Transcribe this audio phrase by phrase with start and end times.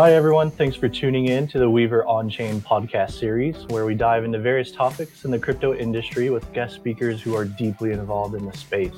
[0.00, 0.50] Hi, everyone.
[0.50, 4.38] Thanks for tuning in to the Weaver On Chain podcast series, where we dive into
[4.38, 8.56] various topics in the crypto industry with guest speakers who are deeply involved in the
[8.56, 8.96] space.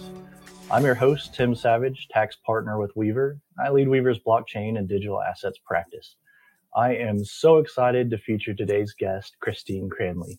[0.71, 3.41] I'm your host, Tim Savage, tax partner with Weaver.
[3.59, 6.15] I lead Weaver's blockchain and digital assets practice.
[6.77, 10.39] I am so excited to feature today's guest, Christine Cranley.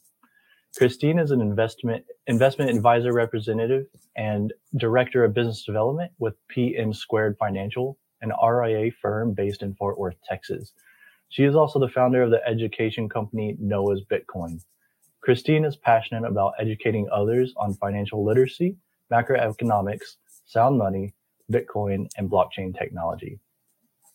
[0.77, 7.35] Christine is an investment investment advisor representative and director of business development with PM Squared
[7.37, 10.73] Financial, an RIA firm based in Fort Worth, Texas.
[11.29, 14.63] She is also the founder of the education company Noah's Bitcoin.
[15.21, 18.77] Christine is passionate about educating others on financial literacy,
[19.11, 21.13] macroeconomics, sound money,
[21.51, 23.39] Bitcoin, and blockchain technology.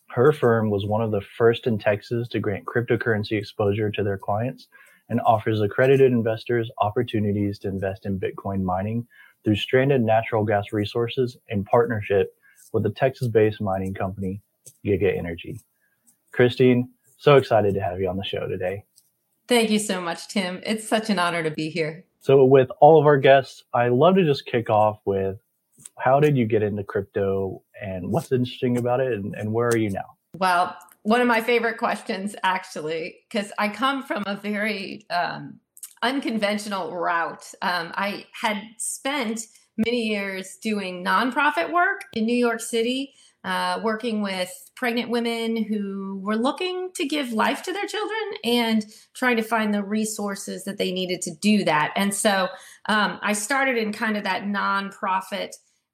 [0.09, 4.17] Her firm was one of the first in Texas to grant cryptocurrency exposure to their
[4.17, 4.67] clients
[5.09, 9.07] and offers accredited investors opportunities to invest in Bitcoin mining
[9.43, 12.35] through stranded natural gas resources in partnership
[12.73, 14.41] with the Texas-based mining company
[14.85, 15.59] Giga Energy.
[16.31, 18.85] Christine, so excited to have you on the show today.
[19.47, 20.61] Thank you so much, Tim.
[20.63, 22.05] It's such an honor to be here.
[22.21, 25.37] So, with all of our guests, I love to just kick off with
[25.97, 29.77] how did you get into crypto and what's interesting about it and, and where are
[29.77, 30.17] you now?
[30.37, 35.59] Well, one of my favorite questions, actually, because I come from a very um,
[36.01, 37.51] unconventional route.
[37.61, 39.41] Um, I had spent
[39.79, 43.13] many years doing nonprofit work in New York City,
[43.43, 48.85] uh, working with pregnant women who were looking to give life to their children and
[49.13, 51.91] trying to find the resources that they needed to do that.
[51.95, 52.49] And so
[52.87, 55.51] um, I started in kind of that nonprofit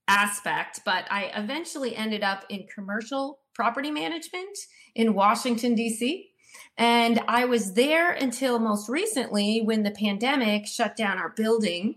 [0.08, 4.58] aspect, but I eventually ended up in commercial property management
[4.94, 6.30] in Washington, D.C.
[6.78, 11.96] And I was there until most recently when the pandemic shut down our building.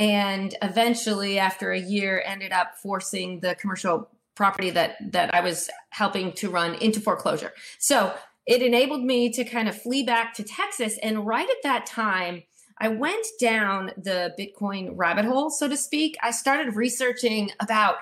[0.00, 5.68] And eventually, after a year, ended up forcing the commercial property that that I was
[5.90, 7.52] helping to run into foreclosure.
[7.78, 8.14] So
[8.46, 10.98] it enabled me to kind of flee back to Texas.
[11.02, 12.44] And right at that time,
[12.78, 16.16] I went down the Bitcoin rabbit hole, so to speak.
[16.22, 17.96] I started researching about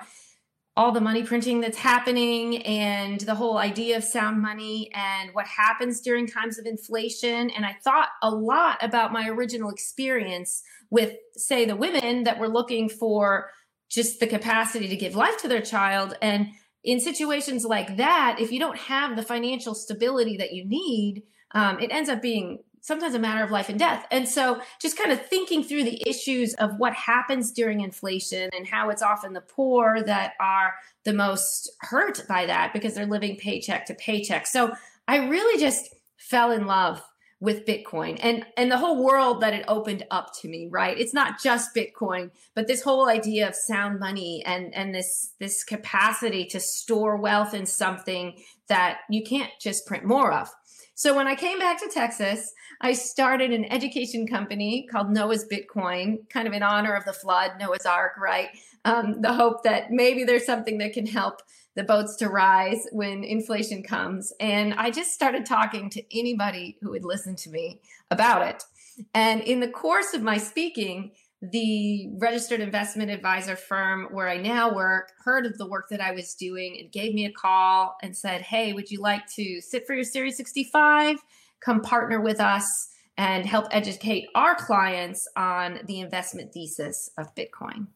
[0.77, 5.45] all the money printing that's happening and the whole idea of sound money and what
[5.45, 7.49] happens during times of inflation.
[7.49, 12.47] And I thought a lot about my original experience with, say, the women that were
[12.47, 13.49] looking for
[13.89, 16.15] just the capacity to give life to their child.
[16.21, 16.47] And
[16.83, 21.79] in situations like that, if you don't have the financial stability that you need, um,
[21.79, 24.05] it ends up being sometimes a matter of life and death.
[24.11, 28.67] And so just kind of thinking through the issues of what happens during inflation and
[28.67, 30.73] how it's often the poor that are
[31.03, 34.47] the most hurt by that because they're living paycheck to paycheck.
[34.47, 34.73] So
[35.07, 37.01] I really just fell in love
[37.41, 40.99] with Bitcoin and and the whole world that it opened up to me, right?
[40.99, 45.63] It's not just Bitcoin, but this whole idea of sound money and and this this
[45.63, 48.35] capacity to store wealth in something
[48.67, 50.49] that you can't just print more of.
[50.99, 52.51] So when I came back to Texas,
[52.81, 57.53] I started an education company called Noah's Bitcoin, kind of in honor of the flood,
[57.57, 58.49] Noah's Ark, right?
[58.83, 61.41] Um, the hope that maybe there's something that can help
[61.75, 64.33] the boats to rise when inflation comes.
[64.41, 67.79] And I just started talking to anybody who would listen to me
[68.11, 68.65] about it.
[69.13, 71.11] And in the course of my speaking,
[71.41, 76.11] the registered investment advisor firm where I now work heard of the work that I
[76.11, 79.87] was doing and gave me a call and said, Hey, would you like to sit
[79.87, 81.17] for your Series 65?
[81.61, 87.87] Come partner with us and help educate our clients on the investment thesis of Bitcoin.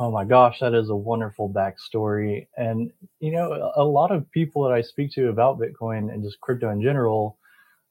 [0.00, 2.46] Oh my gosh, that is a wonderful backstory.
[2.56, 6.40] And, you know, a lot of people that I speak to about Bitcoin and just
[6.40, 7.36] crypto in general,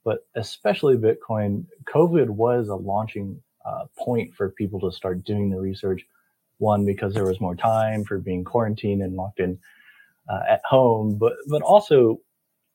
[0.06, 5.60] but especially Bitcoin, COVID was a launching uh, point for people to start doing the
[5.60, 6.06] research.
[6.60, 9.60] One, because there was more time for being quarantined and locked in
[10.30, 12.20] uh, at home, but but also,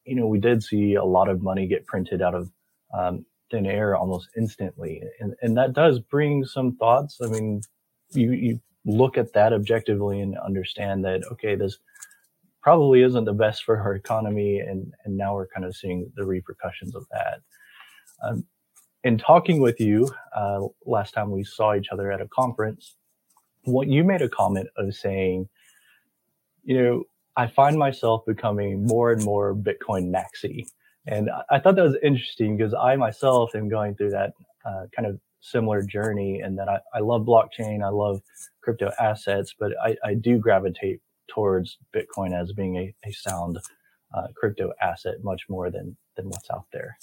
[0.04, 2.50] you know, we did see a lot of money get printed out of
[2.96, 7.18] um, thin air almost instantly, and and that does bring some thoughts.
[7.22, 7.62] I mean,
[8.12, 11.78] you you look at that objectively and understand that okay, this
[12.62, 16.24] probably isn't the best for our economy, and and now we're kind of seeing the
[16.24, 17.40] repercussions of that.
[18.24, 18.44] Um,
[19.04, 22.96] in talking with you uh, last time we saw each other at a conference,
[23.64, 25.48] what you made a comment of saying,
[26.64, 27.04] you know,
[27.36, 30.66] I find myself becoming more and more Bitcoin maxi.
[31.06, 34.32] And I thought that was interesting because I myself am going through that
[34.66, 38.20] uh, kind of similar journey and that I, I love blockchain, I love
[38.62, 43.58] crypto assets, but I, I do gravitate towards Bitcoin as being a, a sound
[44.14, 46.98] uh, crypto asset much more than, than what's out there.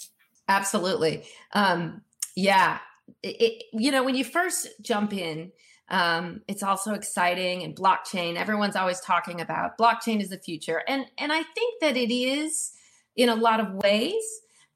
[0.50, 1.22] Absolutely.
[1.52, 2.02] Um,
[2.36, 2.78] yeah.
[3.22, 5.52] It, it, you know, when you first jump in,
[5.88, 8.36] um, it's also exciting and blockchain.
[8.36, 12.70] Everyone's always talking about blockchain is the future, and and I think that it is
[13.16, 14.22] in a lot of ways,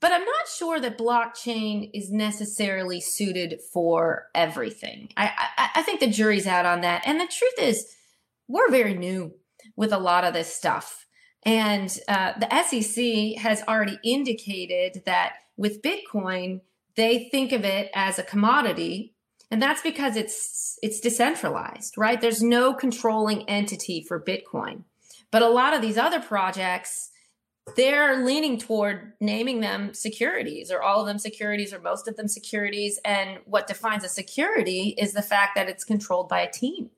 [0.00, 5.08] but I'm not sure that blockchain is necessarily suited for everything.
[5.16, 7.02] I, I, I think the jury's out on that.
[7.06, 7.86] And the truth is,
[8.48, 9.34] we're very new
[9.76, 11.06] with a lot of this stuff.
[11.44, 16.60] And uh, the SEC has already indicated that with Bitcoin,
[16.96, 19.14] they think of it as a commodity,
[19.50, 22.20] and that's because it's it's decentralized, right?
[22.20, 24.84] There's no controlling entity for Bitcoin.
[25.30, 27.10] But a lot of these other projects,
[27.76, 32.28] they're leaning toward naming them securities or all of them securities or most of them
[32.28, 33.00] securities.
[33.04, 36.90] And what defines a security is the fact that it's controlled by a team.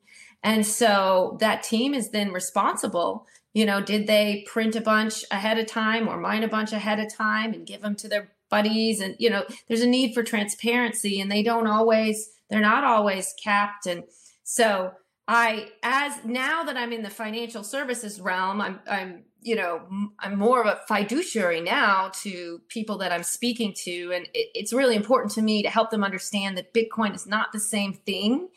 [0.42, 3.26] And so that team is then responsible.
[3.54, 7.00] You know, did they print a bunch ahead of time or mine a bunch ahead
[7.00, 9.00] of time and give them to their buddies?
[9.00, 13.34] And, you know, there's a need for transparency and they don't always, they're not always
[13.42, 13.86] capped.
[13.86, 14.04] And
[14.44, 14.92] so
[15.28, 19.82] I, as now that I'm in the financial services realm, I'm, I'm, you know,
[20.18, 24.12] I'm more of a fiduciary now to people that I'm speaking to.
[24.14, 27.52] And it, it's really important to me to help them understand that Bitcoin is not
[27.52, 28.48] the same thing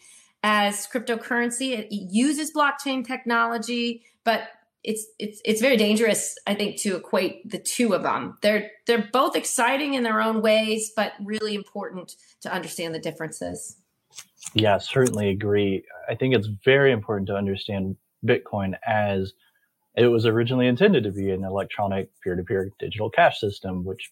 [0.44, 1.78] as cryptocurrency.
[1.78, 4.44] It uses blockchain technology, but
[4.84, 8.38] it's it's it's very dangerous, I think, to equate the two of them.
[8.42, 13.78] They're they're both exciting in their own ways, but really important to understand the differences.
[14.54, 15.84] Yeah, certainly agree.
[16.10, 19.34] I think it's very important to understand Bitcoin as
[19.96, 24.12] it was originally intended to be an electronic peer-to-peer digital cash system, which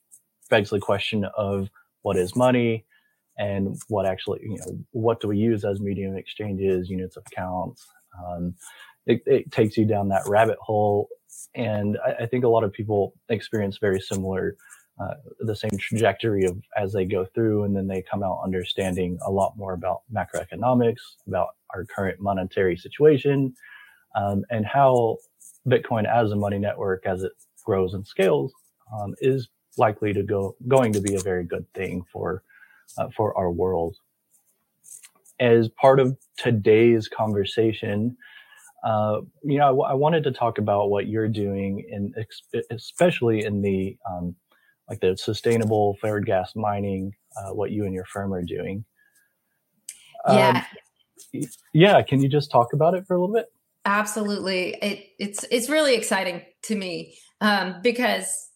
[0.50, 1.70] begs the question of
[2.02, 2.86] what is money,
[3.38, 7.86] and what actually, you know, what do we use as medium exchanges, units of accounts?
[8.26, 8.56] Um,
[9.08, 11.08] it, it, takes you down that rabbit hole.
[11.56, 14.56] And I, I think a lot of people experience very similar,
[15.00, 19.18] uh, the same trajectory of as they go through, and then they come out understanding
[19.26, 23.54] a lot more about macroeconomics, about our current monetary situation,
[24.16, 25.18] um, and how
[25.68, 27.32] Bitcoin as a money network, as it
[27.64, 28.52] grows and scales,
[29.00, 32.44] um, is likely to go going to be a very good thing for
[32.98, 33.96] uh, for our world.
[35.40, 38.18] As part of today's conversation,
[38.88, 42.14] uh, you know, I, w- I wanted to talk about what you're doing, in
[42.72, 44.34] especially in the um,
[44.90, 48.86] like the sustainable flared gas mining, uh, what you and your firm are doing.
[50.26, 50.64] Yeah.
[51.34, 51.44] Um,
[51.74, 52.02] yeah.
[52.02, 53.48] Can you just talk about it for a little bit?
[53.84, 54.76] Absolutely.
[54.76, 58.52] It, it's it's really exciting to me um, because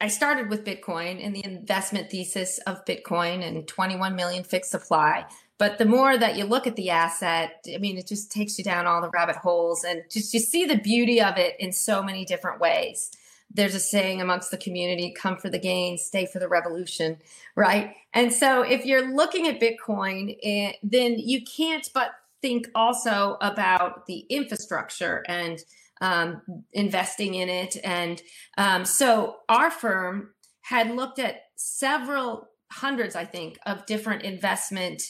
[0.00, 5.26] I started with Bitcoin and the investment thesis of Bitcoin and 21 million fixed supply.
[5.58, 8.64] But the more that you look at the asset, I mean, it just takes you
[8.64, 12.02] down all the rabbit holes and just you see the beauty of it in so
[12.02, 13.10] many different ways.
[13.50, 17.18] There's a saying amongst the community come for the gain, stay for the revolution,
[17.54, 17.94] right?
[18.12, 22.10] And so if you're looking at Bitcoin, eh, then you can't but
[22.42, 25.60] think also about the infrastructure and
[26.00, 26.42] um,
[26.72, 27.76] investing in it.
[27.82, 28.20] And
[28.58, 35.02] um, so our firm had looked at several hundreds, I think, of different investment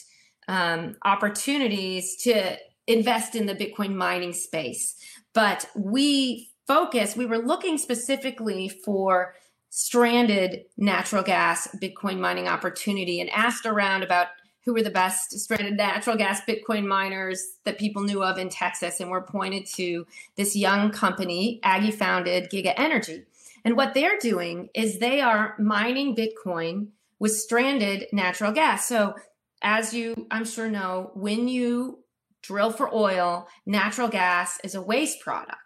[0.47, 2.57] um, opportunities to
[2.87, 4.95] invest in the Bitcoin mining space.
[5.33, 9.35] But we focus, we were looking specifically for
[9.69, 14.27] stranded natural gas Bitcoin mining opportunity and asked around about
[14.67, 18.99] who were the best stranded natural gas Bitcoin miners that people knew of in Texas,
[18.99, 20.05] and were pointed to
[20.35, 23.23] this young company, Aggie founded Giga Energy.
[23.63, 26.87] And what they're doing is they are mining Bitcoin
[27.17, 28.85] with stranded natural gas.
[28.85, 29.15] So,
[29.61, 31.99] as you I'm sure know, when you
[32.41, 35.57] drill for oil, natural gas is a waste product.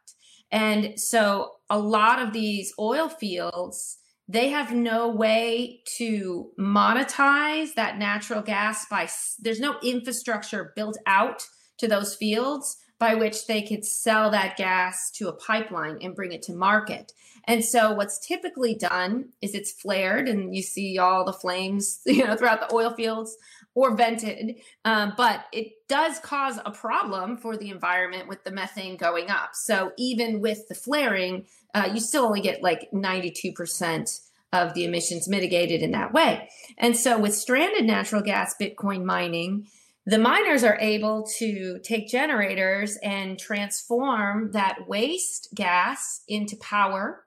[0.51, 3.97] And so, a lot of these oil fields
[4.31, 11.45] they have no way to monetize that natural gas by there's no infrastructure built out
[11.77, 16.31] to those fields by which they could sell that gas to a pipeline and bring
[16.31, 17.11] it to market.
[17.45, 22.25] And so what's typically done is it's flared and you see all the flames, you
[22.25, 23.35] know, throughout the oil fields
[23.73, 24.55] or vented.
[24.85, 29.51] Um, but it does cause a problem for the environment with the methane going up.
[29.53, 34.21] So even with the flaring, uh, you still only get like 92%
[34.53, 36.49] of the emissions mitigated in that way.
[36.77, 39.67] And so with stranded natural gas Bitcoin mining,
[40.05, 47.23] the miners are able to take generators and transform that waste gas into power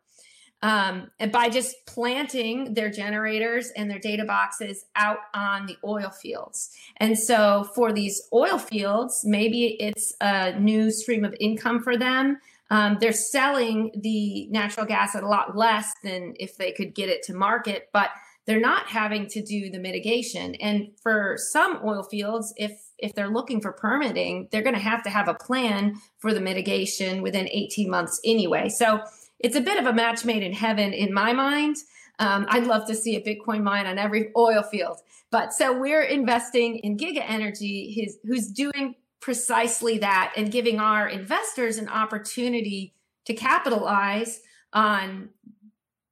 [0.65, 6.09] um, and by just planting their generators and their data boxes out on the oil
[6.09, 6.75] fields.
[6.97, 12.39] And so for these oil fields, maybe it's a new stream of income for them.
[12.71, 17.11] Um, they're selling the natural gas at a lot less than if they could get
[17.11, 18.09] it to market, but
[18.47, 20.55] they're not having to do the mitigation.
[20.55, 25.03] And for some oil fields, if if they're looking for permitting, they're going to have
[25.03, 28.69] to have a plan for the mitigation within 18 months anyway.
[28.69, 29.03] So
[29.39, 31.77] it's a bit of a match made in heaven in my mind.
[32.19, 34.99] Um, I'd love to see a Bitcoin mine on every oil field.
[35.31, 41.09] But so we're investing in Giga Energy, his, who's doing precisely that and giving our
[41.09, 44.41] investors an opportunity to capitalize
[44.73, 45.31] on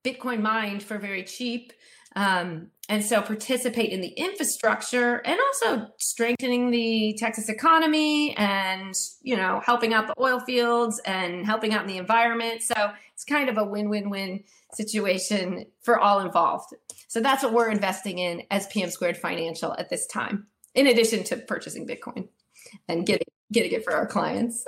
[0.05, 1.73] Bitcoin mined for very cheap.
[2.17, 9.35] Um, and so participate in the infrastructure and also strengthening the Texas economy and, you
[9.35, 12.61] know, helping out the oil fields and helping out in the environment.
[12.61, 14.45] So it's kind of a win win win
[14.75, 16.75] situation for all involved.
[17.09, 21.25] So that's what we're investing in as PM Squared Financial at this time, in addition
[21.25, 22.29] to purchasing Bitcoin
[22.89, 24.67] and getting getting it for our clients.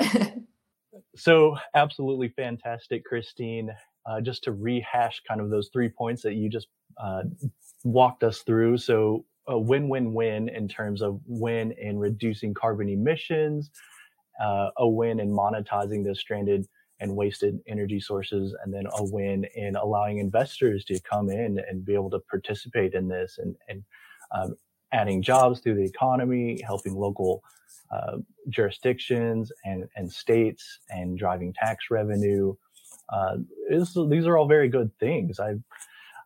[1.15, 3.71] so absolutely fantastic, Christine.
[4.07, 7.23] Uh, just to rehash kind of those three points that you just uh,
[7.85, 8.79] walked us through.
[8.79, 13.71] So a win-win-win in terms of win in reducing carbon emissions,
[14.43, 16.67] uh, a win in monetizing the stranded
[17.01, 21.85] and wasted energy sources, and then a win in allowing investors to come in and
[21.85, 23.85] be able to participate in this and, and
[24.33, 24.57] um,
[24.93, 27.43] adding jobs through the economy, helping local
[27.91, 28.17] uh,
[28.49, 32.55] jurisdictions and, and states, and driving tax revenue.
[33.13, 33.37] Uh,
[33.69, 35.39] these are all very good things.
[35.39, 35.57] I,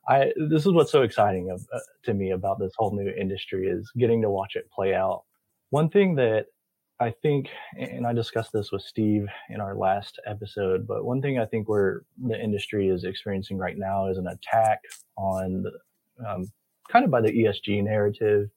[0.09, 3.67] I this is what's so exciting of, uh, to me about this whole new industry
[3.69, 5.25] is getting to watch it play out.
[5.71, 6.47] One thing that
[7.01, 7.49] I think,
[7.79, 11.69] and I discussed this with Steve in our last episode, but one thing I think
[11.69, 14.81] where the industry is experiencing right now is an attack
[15.17, 16.51] on, the, um,
[16.91, 18.51] kind of by the ESG narrative.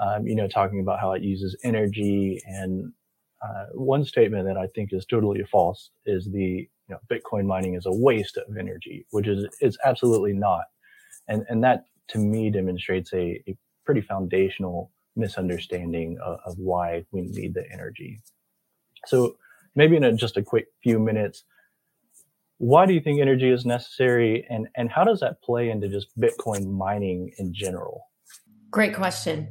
[0.00, 2.92] Um, you know, talking about how it uses energy, and
[3.42, 7.74] uh, one statement that I think is totally false is the you know Bitcoin mining
[7.74, 10.64] is a waste of energy, which is is absolutely not,
[11.28, 17.22] and and that to me demonstrates a, a pretty foundational misunderstanding of, of why we
[17.22, 18.20] need the energy.
[19.06, 19.36] So
[19.74, 21.44] maybe in a, just a quick few minutes,
[22.58, 26.08] why do you think energy is necessary and, and how does that play into just
[26.18, 28.06] Bitcoin mining in general?
[28.70, 29.48] Great question.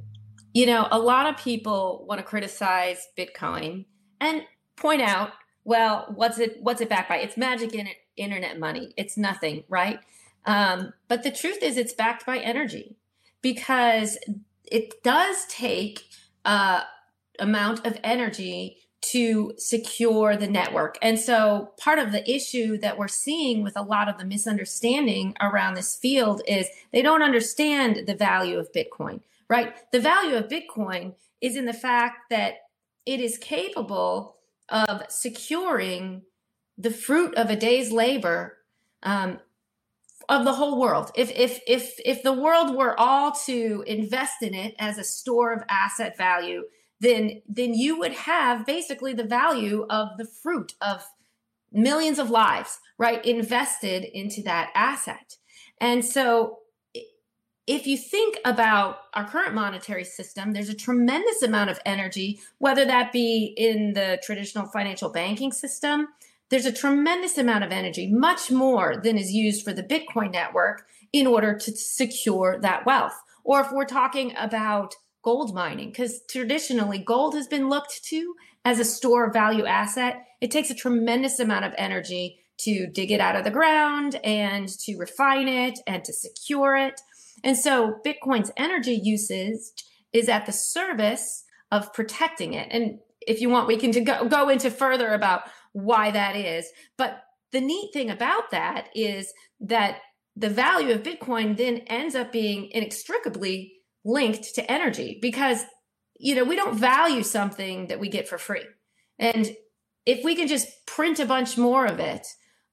[0.54, 3.86] You know, a lot of people want to criticize Bitcoin
[4.20, 4.42] and
[4.76, 5.32] point out,
[5.68, 7.18] well, what's it what's it backed by?
[7.18, 8.94] It's magic in it, internet money.
[8.96, 10.00] It's nothing, right?
[10.46, 12.96] Um, but the truth is it's backed by energy
[13.42, 14.18] because
[14.64, 16.06] it does take
[16.46, 16.84] a
[17.38, 20.98] amount of energy to secure the network.
[21.02, 25.36] And so part of the issue that we're seeing with a lot of the misunderstanding
[25.42, 29.20] around this field is they don't understand the value of Bitcoin,
[29.50, 29.76] right?
[29.92, 32.54] The value of Bitcoin is in the fact that
[33.06, 34.37] it is capable
[34.70, 36.24] of securing
[36.78, 38.58] the fruit of a day's labor
[39.04, 39.40] um,
[40.30, 41.12] of the whole world.
[41.16, 45.54] If if if if the world were all to invest in it as a store
[45.54, 46.64] of asset value,
[47.00, 51.06] then then you would have basically the value of the fruit of
[51.72, 55.38] millions of lives, right, invested into that asset.
[55.80, 56.60] And so
[57.68, 62.86] if you think about our current monetary system, there's a tremendous amount of energy, whether
[62.86, 66.08] that be in the traditional financial banking system,
[66.50, 70.88] there's a tremendous amount of energy, much more than is used for the Bitcoin network
[71.12, 73.22] in order to secure that wealth.
[73.44, 78.34] Or if we're talking about gold mining, because traditionally gold has been looked to
[78.64, 83.12] as a store of value asset, it takes a tremendous amount of energy to dig
[83.12, 87.02] it out of the ground and to refine it and to secure it.
[87.44, 92.68] And so Bitcoin's energy usage is at the service of protecting it.
[92.72, 96.68] And if you want, we can go, go into further about why that is.
[96.98, 100.00] But the neat thing about that is that
[100.36, 103.74] the value of Bitcoin then ends up being inextricably
[104.06, 105.64] linked to energy because,
[106.20, 108.66] you know, we don't value something that we get for free.
[109.20, 109.56] And
[110.06, 112.26] if we can just print a bunch more of it,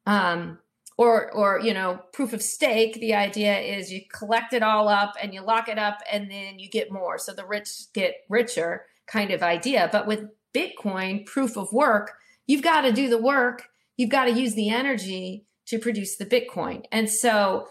[0.06, 0.59] um,
[0.97, 5.15] or, or, you know, proof of stake, the idea is you collect it all up
[5.21, 7.19] and you lock it up and then you get more.
[7.19, 9.89] So the rich get richer kind of idea.
[9.91, 12.13] But with Bitcoin, proof of work,
[12.47, 16.27] you've got to do the work, you've got to use the energy to produce the
[16.27, 16.85] Bitcoin.
[16.93, 17.67] And so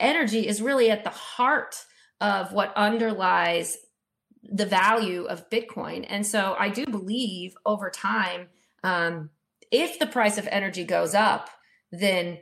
[0.00, 1.76] energy is really at the heart
[2.20, 3.76] of what underlies
[4.42, 6.04] the value of Bitcoin.
[6.08, 8.48] And so I do believe over time,
[8.82, 9.30] um,
[9.70, 11.50] if the price of energy goes up,
[11.92, 12.38] then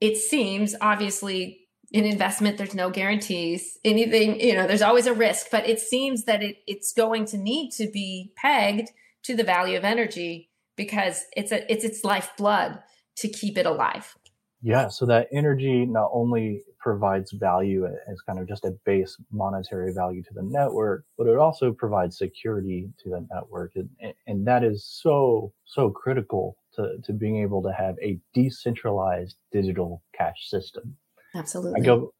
[0.00, 1.58] it seems obviously
[1.92, 6.24] in investment there's no guarantees anything you know there's always a risk but it seems
[6.24, 8.88] that it, it's going to need to be pegged
[9.22, 12.78] to the value of energy because it's a it's its lifeblood
[13.16, 14.16] to keep it alive.
[14.62, 19.92] Yeah, so that energy not only provides value as kind of just a base monetary
[19.92, 23.72] value to the network, but it also provides security to the network.
[23.74, 29.36] And, and that is so, so critical to, to being able to have a decentralized
[29.50, 30.96] digital cash system.
[31.34, 31.80] Absolutely.
[31.80, 32.12] I go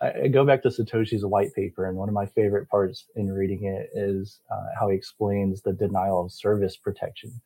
[0.00, 3.64] I, go back to Satoshi's white paper, and one of my favorite parts in reading
[3.64, 7.40] it is uh, how he explains the denial of service protection.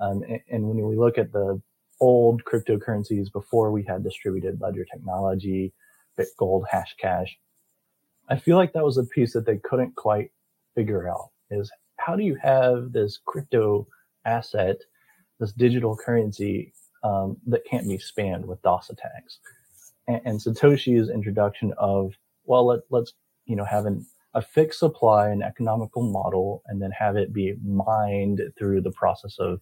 [0.00, 1.60] Um, and, and when we look at the
[2.00, 5.72] old cryptocurrencies before we had distributed ledger technology,
[6.18, 7.30] BitGold, Hashcash,
[8.28, 10.30] I feel like that was a piece that they couldn't quite
[10.74, 13.86] figure out is how do you have this crypto
[14.24, 14.78] asset,
[15.42, 16.72] this digital currency
[17.02, 19.40] um, that can't be spammed with DOS attacks?
[20.06, 23.12] And, and Satoshi's introduction of, well, let, let's,
[23.46, 27.54] you know, have an, a fixed supply, an economical model, and then have it be
[27.64, 29.60] mined through the process of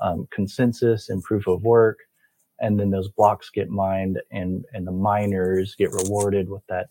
[0.00, 1.98] um, consensus and proof of work.
[2.60, 6.86] And then those blocks get mined and, and the miners get rewarded with that,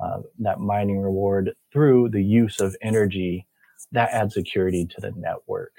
[0.00, 3.46] uh, that mining reward through the use of energy
[3.90, 5.72] that adds security to the network.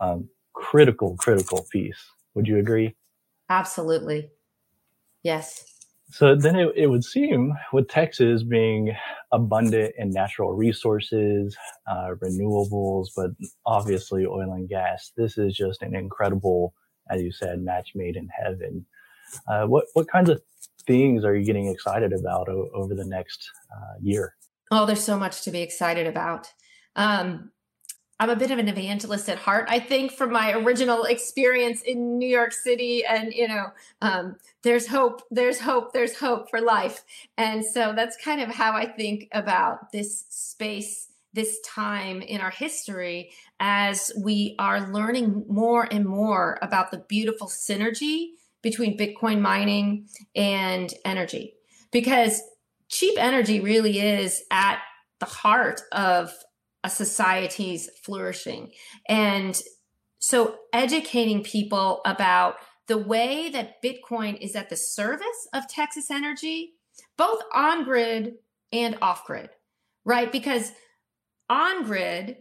[0.00, 0.28] Um,
[0.62, 2.02] critical, critical piece.
[2.34, 2.94] Would you agree?
[3.50, 4.30] Absolutely.
[5.22, 5.64] Yes.
[6.10, 8.94] So then it, it would seem with Texas being
[9.32, 11.56] abundant in natural resources,
[11.90, 13.30] uh, renewables, but
[13.66, 16.74] obviously oil and gas, this is just an incredible,
[17.10, 18.86] as you said, match made in heaven.
[19.48, 20.40] Uh, what, what kinds of
[20.86, 24.34] things are you getting excited about o- over the next uh, year?
[24.70, 26.46] Oh, there's so much to be excited about.
[26.94, 27.50] Um,
[28.22, 29.66] I'm a bit of an evangelist at heart.
[29.68, 34.86] I think from my original experience in New York City, and you know, um, there's
[34.86, 37.02] hope, there's hope, there's hope for life,
[37.36, 42.52] and so that's kind of how I think about this space, this time in our
[42.52, 50.06] history, as we are learning more and more about the beautiful synergy between Bitcoin mining
[50.36, 51.54] and energy,
[51.90, 52.40] because
[52.88, 54.78] cheap energy really is at
[55.18, 56.32] the heart of
[56.84, 58.72] a society's flourishing.
[59.08, 59.60] And
[60.18, 66.74] so educating people about the way that Bitcoin is at the service of Texas Energy,
[67.16, 68.34] both on grid
[68.72, 69.50] and off grid,
[70.04, 70.30] right?
[70.30, 70.72] Because
[71.48, 72.36] on grid,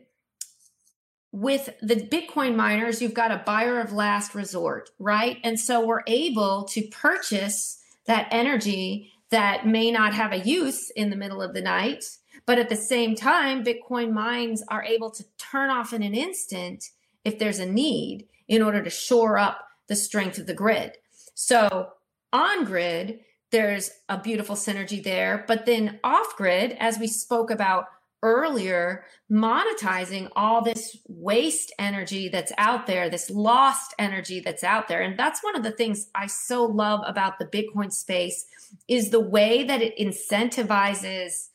[1.31, 5.37] with the Bitcoin miners, you've got a buyer of last resort, right?
[5.43, 11.09] And so we're able to purchase that energy that may not have a use in
[11.09, 12.03] the middle of the night
[12.45, 16.89] but at the same time, Bitcoin mines are able to turn off in an instant
[17.23, 20.97] if there's a need in order to shore up the strength of the grid.
[21.33, 21.89] So
[22.33, 23.19] on grid,
[23.51, 25.43] there's a beautiful synergy there.
[25.47, 27.85] But then off grid, as we spoke about
[28.23, 35.01] earlier, monetizing all this waste energy that's out there, this lost energy that's out there.
[35.01, 38.45] And that's one of the things I so love about the Bitcoin space
[38.87, 41.49] is the way that it incentivizes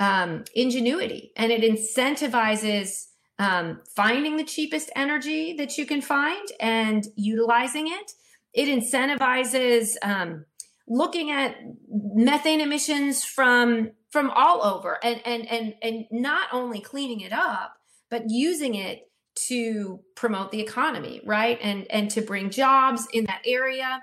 [0.00, 1.30] um, ingenuity.
[1.36, 3.06] And it incentivizes
[3.38, 8.12] um, finding the cheapest energy that you can find and utilizing it.
[8.52, 10.46] It incentivizes um,
[10.88, 11.56] looking at
[11.88, 17.76] methane emissions from from all over and and and and not only cleaning it up
[18.10, 21.60] but using it to promote the economy right?
[21.62, 24.02] And and to bring jobs in that area.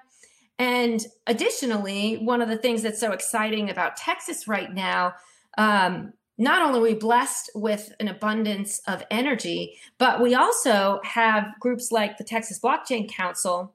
[0.57, 5.13] And additionally one of the things that's so exciting about texas right now
[5.57, 11.45] um, not only are we blessed with an abundance of energy, but we also have
[11.59, 13.73] groups like the Texas Blockchain Council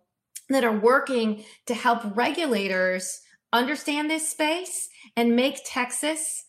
[0.49, 3.21] that are working to help regulators
[3.53, 6.45] understand this space and make Texas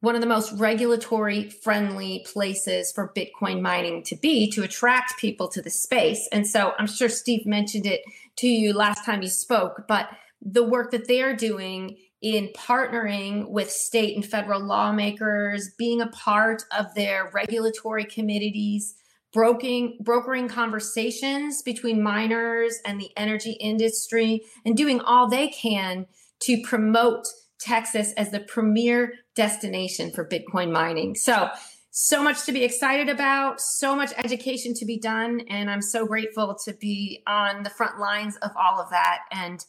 [0.00, 5.48] one of the most regulatory friendly places for Bitcoin mining to be to attract people
[5.48, 6.28] to the space.
[6.30, 8.02] And so I'm sure Steve mentioned it
[8.36, 10.08] to you last time you spoke, but
[10.40, 16.62] the work that they're doing in partnering with state and federal lawmakers, being a part
[16.76, 18.94] of their regulatory committees,
[19.32, 26.06] broking, brokering conversations between miners and the energy industry, and doing all they can
[26.40, 27.26] to promote
[27.58, 31.14] Texas as the premier destination for Bitcoin mining.
[31.14, 31.50] So,
[31.90, 35.40] so much to be excited about, so much education to be done.
[35.48, 39.20] And I'm so grateful to be on the front lines of all of that.
[39.32, 39.64] And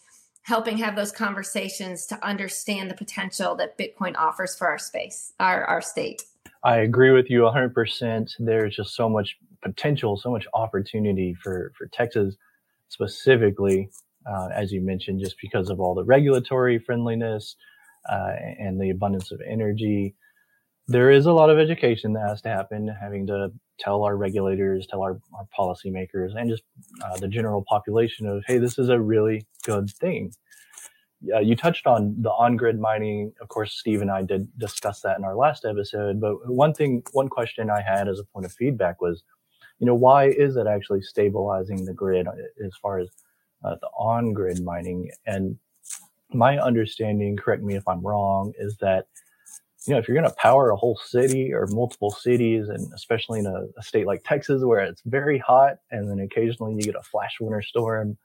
[0.47, 5.65] helping have those conversations to understand the potential that Bitcoin offers for our space, our,
[5.65, 6.23] our state.
[6.63, 8.31] I agree with you 100%.
[8.39, 12.37] There's just so much potential, so much opportunity for, for Texas
[12.87, 13.89] specifically,
[14.25, 17.57] uh, as you mentioned, just because of all the regulatory friendliness
[18.09, 20.15] uh, and the abundance of energy.
[20.87, 24.87] There is a lot of education that has to happen, having to tell our regulators,
[24.87, 26.63] tell our, our policymakers, and just
[27.03, 30.33] uh, the general population of, hey, this is a really good thing.
[31.33, 33.33] Uh, you touched on the on-grid mining.
[33.41, 36.21] Of course, Steve and I did discuss that in our last episode.
[36.21, 39.23] But one thing, one question I had as a point of feedback was,
[39.79, 42.27] you know, why is it actually stabilizing the grid
[42.63, 43.09] as far as
[43.63, 45.09] uh, the on grid mining?
[45.25, 45.57] And
[46.31, 49.07] my understanding, correct me if I'm wrong, is that
[49.85, 53.39] you know if you're going to power a whole city or multiple cities, and especially
[53.39, 56.95] in a, a, state like Texas where it's very hot, and then occasionally you get
[56.95, 58.17] a flash winter storm,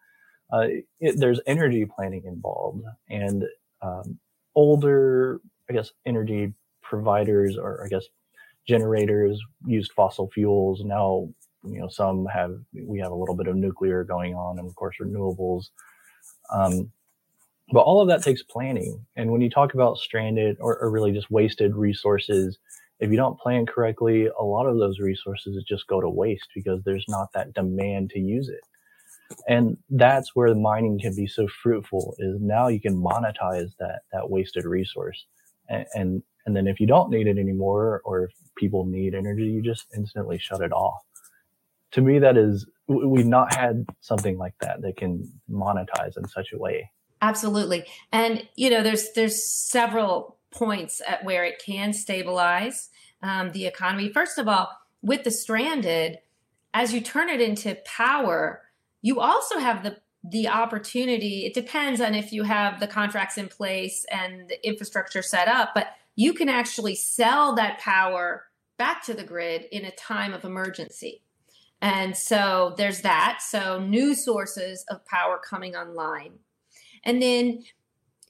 [0.52, 0.66] uh,
[1.00, 3.44] it, there's energy planning involved, and
[3.82, 4.18] um,
[4.54, 8.04] older, I guess, energy providers or I guess
[8.66, 10.82] generators used fossil fuels.
[10.84, 11.28] Now,
[11.64, 14.74] you know, some have we have a little bit of nuclear going on, and of
[14.74, 15.66] course renewables.
[16.52, 16.90] Um,
[17.72, 19.04] but all of that takes planning.
[19.16, 22.58] And when you talk about stranded or, or really just wasted resources,
[23.00, 26.82] if you don't plan correctly, a lot of those resources just go to waste because
[26.84, 28.60] there's not that demand to use it.
[29.48, 34.28] And that's where mining can be so fruitful is now you can monetize that, that
[34.28, 35.24] wasted resource.
[35.68, 39.44] And, and, and then if you don't need it anymore, or if people need energy,
[39.44, 41.00] you just instantly shut it off.
[41.92, 46.52] To me, that is, we've not had something like that that can monetize in such
[46.52, 46.90] a way.
[47.22, 47.86] Absolutely.
[48.12, 52.90] And, you know, there's, there's several points at where it can stabilize
[53.22, 54.12] um, the economy.
[54.12, 54.68] First of all,
[55.00, 56.18] with the stranded,
[56.74, 58.62] as you turn it into power,
[59.00, 61.46] you also have the the opportunity.
[61.46, 65.70] It depends on if you have the contracts in place and the infrastructure set up,
[65.74, 68.44] but you can actually sell that power
[68.78, 71.22] back to the grid in a time of emergency.
[71.80, 73.40] And so there's that.
[73.42, 76.34] So new sources of power coming online.
[77.04, 77.64] And then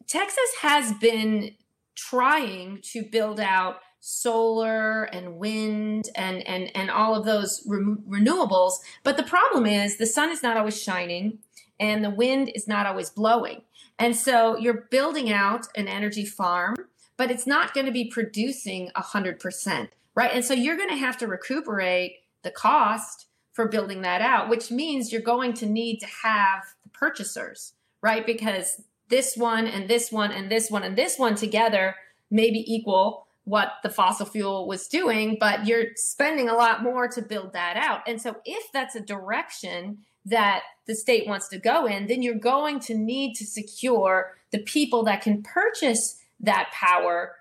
[0.07, 1.55] Texas has been
[1.95, 8.73] trying to build out solar and wind and and and all of those re- renewables
[9.05, 11.39] but the problem is the sun is not always shining
[11.79, 13.63] and the wind is not always blowing.
[13.99, 16.75] And so you're building out an energy farm
[17.17, 20.31] but it's not going to be producing 100% right?
[20.35, 24.71] And so you're going to have to recuperate the cost for building that out which
[24.73, 28.27] means you're going to need to have the purchasers right?
[28.27, 31.95] Because this one and this one and this one and this one together
[32.31, 37.21] maybe equal what the fossil fuel was doing, but you're spending a lot more to
[37.21, 38.01] build that out.
[38.07, 42.35] And so, if that's a direction that the state wants to go in, then you're
[42.35, 47.35] going to need to secure the people that can purchase that power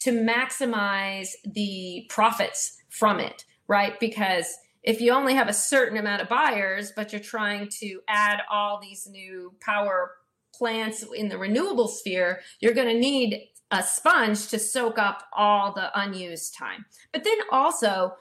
[0.00, 3.98] to maximize the profits from it, right?
[3.98, 4.46] Because
[4.82, 8.80] if you only have a certain amount of buyers, but you're trying to add all
[8.80, 10.12] these new power
[10.54, 15.72] plants in the renewable sphere, you're going to need a sponge to soak up all
[15.72, 16.84] the unused time.
[17.12, 18.14] But then also,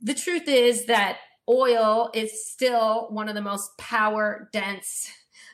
[0.00, 1.18] the truth is that
[1.48, 5.10] oil is still one of the most power dense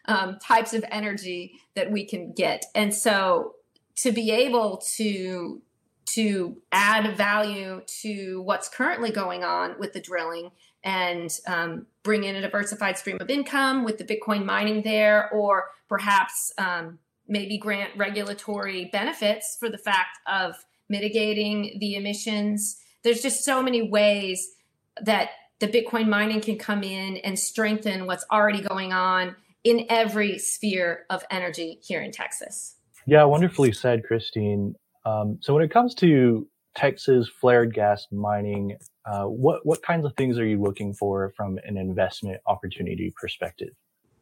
[0.06, 2.64] um, types of energy that we can get.
[2.74, 3.54] And so,
[3.96, 5.60] to be able to
[6.14, 10.50] to add value to what's currently going on with the drilling
[10.84, 15.70] and um, bring in a diversified stream of income with the Bitcoin mining there, or
[15.88, 16.98] perhaps um,
[17.28, 20.56] maybe grant regulatory benefits for the fact of
[20.88, 22.78] mitigating the emissions.
[23.04, 24.50] There's just so many ways
[25.00, 30.38] that the Bitcoin mining can come in and strengthen what's already going on in every
[30.38, 32.74] sphere of energy here in Texas.
[33.06, 34.74] Yeah, wonderfully said, Christine.
[35.04, 40.14] Um, so when it comes to Texas flared gas mining, uh, what what kinds of
[40.16, 43.70] things are you looking for from an investment opportunity perspective?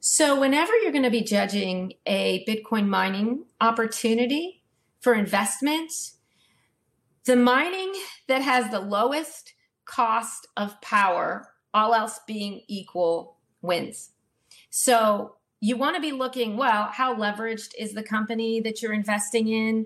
[0.00, 4.62] So whenever you're going to be judging a Bitcoin mining opportunity
[5.00, 5.92] for investment,
[7.24, 7.92] the mining
[8.26, 9.52] that has the lowest
[9.84, 14.12] cost of power, all else being equal, wins.
[14.70, 19.48] So you want to be looking, well, how leveraged is the company that you're investing
[19.48, 19.84] in?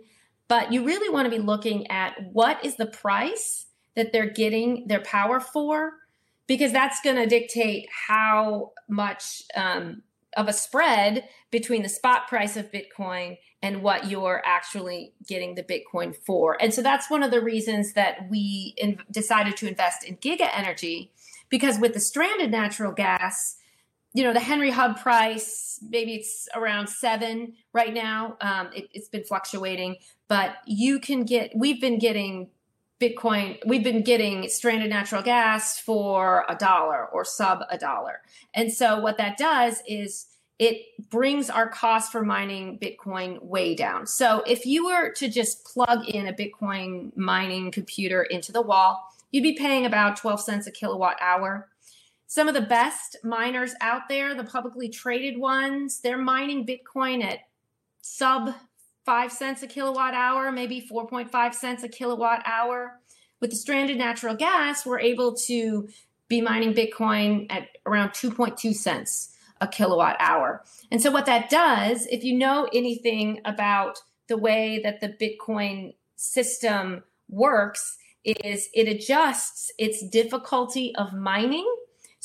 [0.49, 4.87] But you really want to be looking at what is the price that they're getting
[4.89, 5.93] their power for,
[6.47, 10.03] because that's going to dictate how much um,
[10.37, 15.63] of a spread between the spot price of Bitcoin and what you're actually getting the
[15.63, 16.61] Bitcoin for.
[16.61, 20.51] And so that's one of the reasons that we in- decided to invest in Giga
[20.53, 21.13] Energy,
[21.49, 23.57] because with the stranded natural gas,
[24.15, 28.37] you know the henry hub price maybe it's around seven right now.
[28.41, 29.97] Um, it, it's been fluctuating
[30.29, 32.49] but you can get we've been getting
[33.01, 38.21] bitcoin we've been getting stranded natural gas for a dollar or sub a dollar.
[38.55, 40.27] And so what that does is
[40.61, 44.07] it brings our cost for mining bitcoin way down.
[44.07, 49.11] So if you were to just plug in a bitcoin mining computer into the wall
[49.33, 51.69] you'd be paying about 12 cents a kilowatt hour
[52.35, 57.39] some of the best miners out there, the publicly traded ones, they're mining Bitcoin at
[58.01, 58.53] sub
[59.07, 62.99] five cents a kilowatt hour, maybe 4.5 cents a kilowatt hour.
[63.41, 65.89] With the stranded natural gas, we're able to
[66.27, 70.65] be mining Bitcoin at around 2.2 cents a kilowatt hour.
[70.91, 75.95] And so, what that does, if you know anything about the way that the Bitcoin
[76.17, 81.73] system works, is it adjusts its difficulty of mining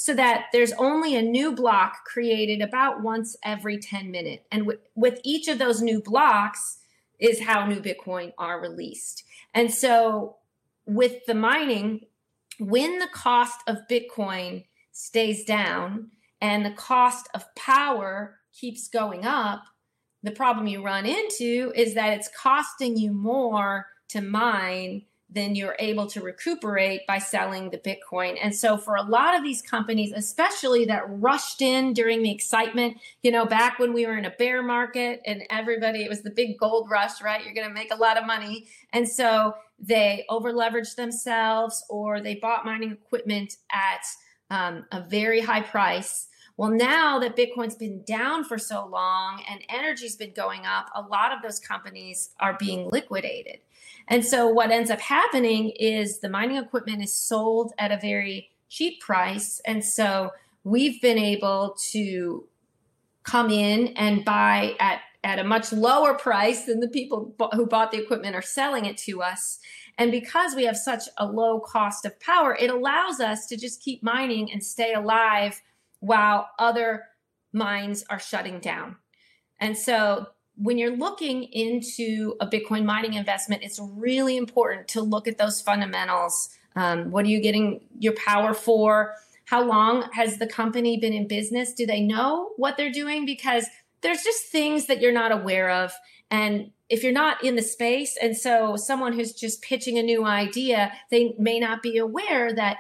[0.02, 4.46] so that there's only a new block created about once every 10 minutes.
[4.50, 6.78] And with, with each of those new blocks
[7.20, 9.26] is how new Bitcoin are released.
[9.54, 10.38] And so
[10.86, 12.06] with the mining,
[12.60, 19.64] when the cost of Bitcoin stays down and the cost of power keeps going up,
[20.24, 25.76] the problem you run into is that it's costing you more to mine then you're
[25.78, 28.38] able to recuperate by selling the Bitcoin.
[28.42, 32.98] And so for a lot of these companies, especially that rushed in during the excitement,
[33.22, 36.32] you know, back when we were in a bear market and everybody, it was the
[36.32, 37.44] big gold rush, right?
[37.46, 38.68] You're going to make a lot of money.
[38.92, 44.04] And so they over leveraged themselves or they bought mining equipment at
[44.50, 46.28] um, a very high price.
[46.58, 51.02] Well, now that Bitcoin's been down for so long and energy's been going up, a
[51.02, 53.60] lot of those companies are being liquidated.
[54.10, 58.50] And so what ends up happening is the mining equipment is sold at a very
[58.67, 59.62] cheap price.
[59.65, 60.32] And so
[60.63, 62.48] we've been able to
[63.24, 67.91] come in and buy at at a much lower price than the people who bought
[67.91, 69.60] the equipment are selling it to us.
[69.98, 73.84] And because we have such a low cost of power, it allows us to just
[73.84, 75.62] keep mining and stay alive
[76.00, 77.04] while other
[77.52, 78.95] mines are shutting down.
[79.60, 80.28] And so
[80.62, 85.62] when you're looking into a Bitcoin mining investment, it's really important to look at those
[85.62, 86.50] fundamentals.
[86.76, 89.15] Um, what are you getting your power for?
[89.45, 91.74] How long has the company been in business?
[91.74, 93.26] Do they know what they're doing?
[93.26, 93.67] Because
[94.02, 95.93] there's just things that you're not aware of.
[96.30, 100.26] And if you're not in the space, and so someone who's just pitching a new
[100.26, 102.78] idea, they may not be aware that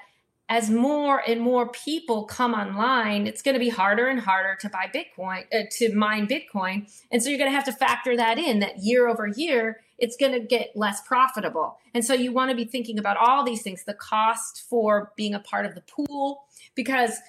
[0.49, 4.67] as more and more people come online, it's going to be harder and harder to
[4.67, 6.91] buy Bitcoin, uh, to mine Bitcoin.
[7.11, 10.17] And so you're going to have to factor that in that year over year, it's
[10.17, 11.77] going to get less profitable.
[11.93, 15.35] And so you want to be thinking about all these things the cost for being
[15.35, 17.19] a part of the pool, because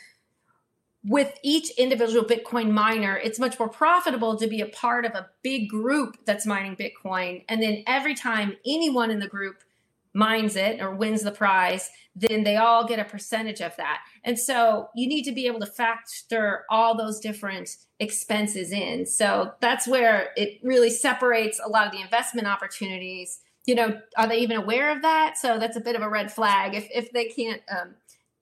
[1.05, 5.29] with each individual Bitcoin miner, it's much more profitable to be a part of a
[5.43, 7.45] big group that's mining Bitcoin.
[7.49, 9.63] And then every time anyone in the group
[10.13, 14.01] mines it or wins the prize, then they all get a percentage of that.
[14.25, 19.07] And so you need to be able to factor all those different expenses in.
[19.07, 23.41] So that's where it really separates a lot of the investment opportunities.
[23.67, 25.39] You know, are they even aware of that?
[25.39, 27.95] So that's a bit of a red flag if if they can't, um,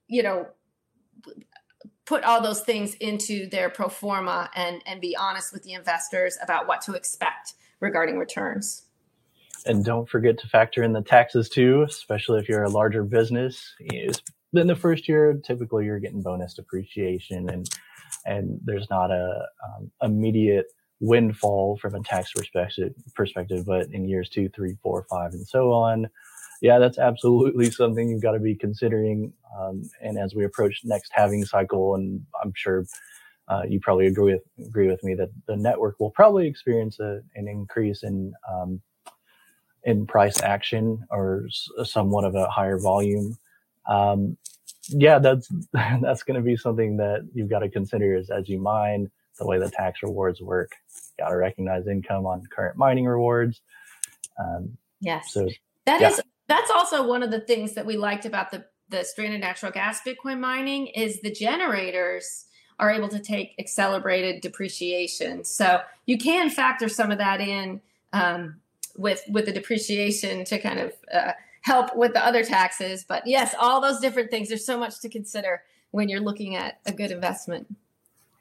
[0.06, 0.46] you know,
[2.06, 6.38] put all those things into their pro forma and and be honest with the investors
[6.42, 8.87] about what to expect regarding returns.
[9.66, 13.74] And don't forget to factor in the taxes too, especially if you're a larger business.
[14.52, 17.68] Then the first year, typically you're getting bonus depreciation, and
[18.24, 20.66] and there's not a um, immediate
[21.00, 22.94] windfall from a tax perspective.
[23.14, 26.08] Perspective, but in years two, three, four, five, and so on,
[26.62, 29.32] yeah, that's absolutely something you've got to be considering.
[29.58, 32.86] Um, and as we approach next halving cycle, and I'm sure
[33.48, 37.20] uh, you probably agree with agree with me that the network will probably experience a,
[37.34, 38.80] an increase in um,
[39.88, 41.48] in price action or
[41.82, 43.38] somewhat of a higher volume.
[43.88, 44.36] Um,
[44.88, 48.60] yeah, that's that's going to be something that you've got to consider as, as you
[48.60, 50.72] mine the way the tax rewards work.
[51.18, 53.62] Got to recognize income on current mining rewards.
[54.38, 55.48] Um, yes, so
[55.86, 56.10] that yeah.
[56.10, 59.72] is that's also one of the things that we liked about the the stranded natural
[59.72, 62.44] gas Bitcoin mining is the generators
[62.78, 65.44] are able to take accelerated depreciation.
[65.44, 67.80] So you can factor some of that in
[68.12, 68.60] um,
[68.98, 71.32] with with the depreciation to kind of uh,
[71.62, 73.04] help with the other taxes.
[73.08, 74.48] But yes, all those different things.
[74.48, 77.74] There's so much to consider when you're looking at a good investment.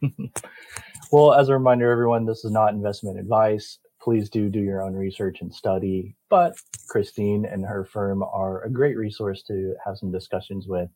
[1.12, 3.80] well, as a reminder, everyone, this is not investment advice.
[4.02, 6.16] Please do do your own research and study.
[6.30, 10.90] But Christine and her firm are a great resource to have some discussions with.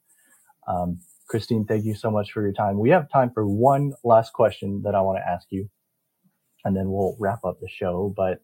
[0.68, 2.78] Um, Christine, thank you so much for your time.
[2.78, 5.70] We have time for one last question that I want to ask you,
[6.66, 8.14] and then we'll wrap up the show.
[8.16, 8.42] But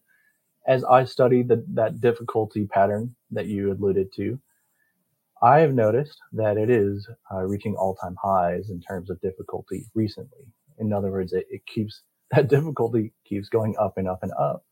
[0.66, 4.38] as I study the, that difficulty pattern that you alluded to,
[5.42, 9.86] I have noticed that it is uh, reaching all time highs in terms of difficulty
[9.94, 10.46] recently.
[10.78, 14.64] In other words, it, it keeps that difficulty keeps going up and up and up.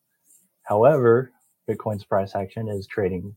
[0.64, 1.33] However,
[1.68, 3.37] Bitcoin's price action is trading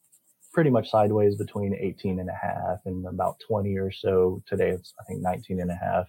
[0.54, 4.42] pretty much sideways between 18 and a half and about 20 or so.
[4.48, 6.08] Today it's, I think, 19 and a half.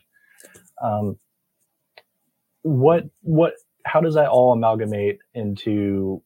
[0.82, 1.18] Um,
[2.62, 6.22] what, what, how does that all amalgamate into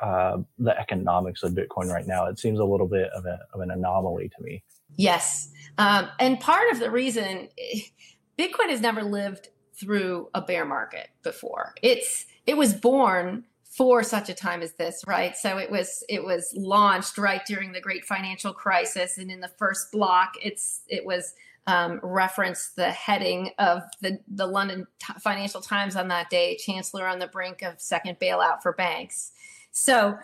[0.00, 2.26] uh, the economics of Bitcoin right now.
[2.26, 4.62] It seems a little bit of, a, of an anomaly to me.
[4.96, 5.50] Yes.
[5.78, 7.48] Um, and part of the reason
[8.38, 11.74] Bitcoin has never lived through a bear market before.
[11.82, 15.36] It's it was born for such a time as this, right?
[15.36, 19.50] So it was it was launched right during the great financial crisis, and in the
[19.58, 21.34] first block, it's it was
[21.66, 24.86] um, referenced the heading of the the London
[25.20, 29.32] Financial Times on that day, Chancellor on the brink of second bailout for banks.
[29.74, 30.16] So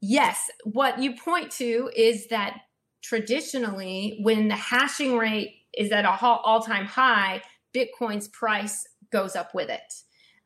[0.00, 2.58] yes, what you point to is that
[3.00, 7.42] traditionally, when the hashing rate is at a all time high,
[7.74, 9.94] Bitcoin's price goes up with it.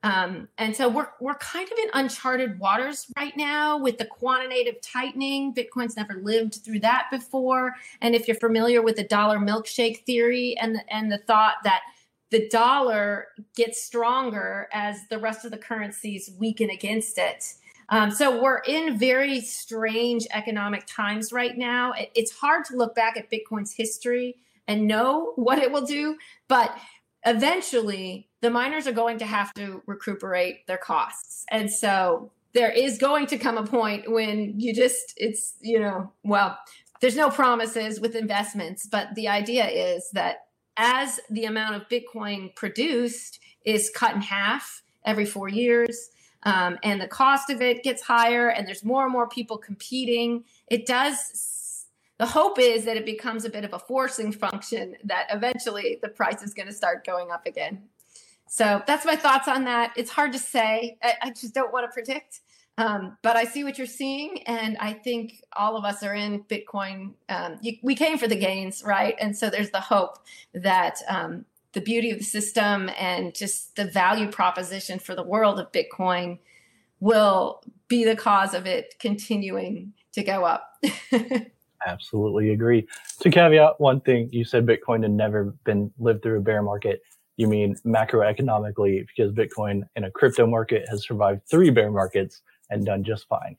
[0.05, 4.83] Um, and so we're we're kind of in uncharted waters right now with the quantitative
[4.83, 5.55] tightening.
[5.55, 7.75] Bitcoin's never lived through that before.
[8.03, 11.83] And if you're familiar with the dollar milkshake theory and and the thought that
[12.31, 17.55] the dollar gets stronger as the rest of the currencies weaken against it.
[17.93, 21.93] Um, so we're in very strange economic times right now.
[21.93, 26.17] It, it's hard to look back at Bitcoin's history and know what it will do,
[26.49, 26.75] but
[27.27, 31.45] eventually the miners are going to have to recuperate their costs.
[31.51, 36.11] And so there is going to come a point when you just, it's, you know,
[36.25, 36.59] well,
[37.03, 40.47] there's no promises with investments, but the idea is that
[40.79, 46.09] as the amount of Bitcoin produced is cut in half every four years,
[46.45, 50.45] um, and the cost of it gets higher, and there's more and more people competing,
[50.69, 51.51] it does
[52.19, 56.09] the hope is that it becomes a bit of a forcing function that eventually the
[56.09, 57.83] price is going to start going up again.
[58.49, 59.93] So that's my thoughts on that.
[59.97, 60.99] It's hard to say.
[61.03, 62.43] I, I just don't want to predict.
[62.79, 66.45] Um, but I see what you're seeing, and I think all of us are in
[66.45, 67.15] Bitcoin.
[67.29, 69.15] Um, you, we came for the gains, right?
[69.21, 70.19] And so there's the hope
[70.55, 75.59] that um, the beauty of the system and just the value proposition for the world
[75.59, 76.39] of Bitcoin
[77.01, 80.69] will be the cause of it continuing to go up.
[81.87, 82.87] absolutely agree.
[83.21, 87.03] To caveat one thing, you said Bitcoin had never been lived through a bear market.
[87.37, 92.85] You mean macroeconomically, because Bitcoin in a crypto market has survived three bear markets and
[92.85, 93.57] done just fine.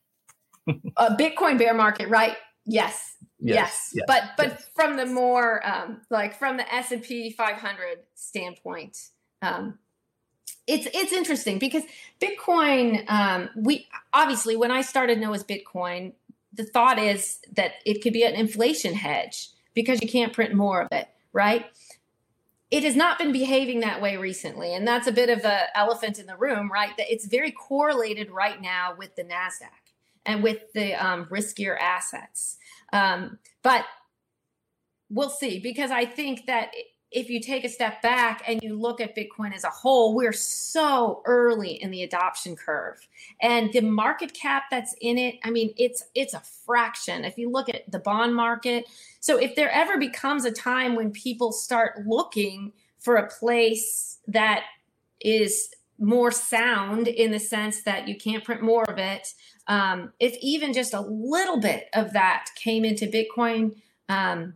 [0.97, 2.37] a Bitcoin bear market, right?
[2.65, 3.15] Yes.
[3.39, 3.91] Yes.
[3.93, 4.05] yes.
[4.07, 4.69] But but yes.
[4.73, 8.97] from the more um, like from the S and P 500 standpoint,
[9.41, 9.79] um,
[10.65, 11.83] it's it's interesting because
[12.21, 13.09] Bitcoin.
[13.09, 16.13] Um, we obviously when I started know as Bitcoin,
[16.53, 20.81] the thought is that it could be an inflation hedge because you can't print more
[20.81, 21.65] of it, right?
[22.71, 24.73] It has not been behaving that way recently.
[24.73, 26.95] And that's a bit of the elephant in the room, right?
[26.97, 29.82] That it's very correlated right now with the NASDAQ
[30.25, 32.57] and with the um, riskier assets.
[32.91, 33.85] Um, but
[35.09, 36.71] we'll see because I think that
[37.13, 40.33] if you take a step back and you look at Bitcoin as a whole, we're
[40.33, 43.07] so early in the adoption curve.
[43.39, 47.23] And the market cap that's in it, I mean, it's it's a fraction.
[47.23, 48.85] If you look at the bond market,
[49.19, 54.63] so if there ever becomes a time when people start looking for a place that
[55.21, 55.69] is
[56.03, 59.33] more sound in the sense that you can't print more of it,
[59.67, 63.75] um, if even just a little bit of that came into Bitcoin,
[64.09, 64.55] um,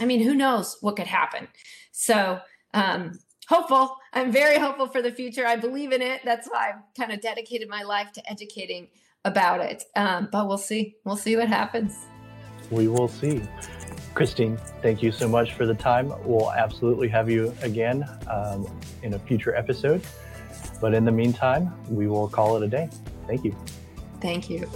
[0.00, 1.48] I mean, who knows what could happen?
[1.92, 2.40] So,
[2.74, 3.96] um, hopeful.
[4.12, 5.46] I'm very hopeful for the future.
[5.46, 6.22] I believe in it.
[6.24, 8.88] That's why I've kind of dedicated my life to educating
[9.24, 9.84] about it.
[9.94, 10.96] Um, but we'll see.
[11.04, 12.06] We'll see what happens.
[12.70, 13.42] We will see.
[14.14, 16.12] Christine, thank you so much for the time.
[16.24, 18.66] We'll absolutely have you again um,
[19.02, 20.02] in a future episode.
[20.80, 22.88] But in the meantime, we will call it a day.
[23.26, 23.56] Thank you.
[24.20, 24.68] Thank you.